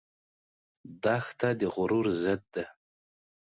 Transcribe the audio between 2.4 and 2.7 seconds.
ده.